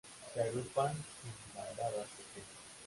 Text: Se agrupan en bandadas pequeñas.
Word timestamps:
Se 0.33 0.41
agrupan 0.41 0.91
en 0.95 1.55
bandadas 1.55 2.07
pequeñas. 2.17 2.65